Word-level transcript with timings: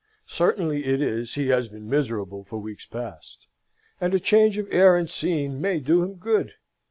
Certain 0.25 0.71
it 0.71 0.99
is 0.99 1.35
he 1.35 1.49
has 1.49 1.69
been 1.69 1.87
miserable 1.87 2.43
for 2.43 2.57
weeks 2.57 2.87
past; 2.87 3.45
and 3.99 4.15
a 4.15 4.19
change 4.19 4.57
of 4.57 4.67
air 4.71 4.95
and 4.97 5.07
scene 5.11 5.61
may 5.61 5.77
do 5.79 6.01
him 6.01 6.15
good. 6.15 6.53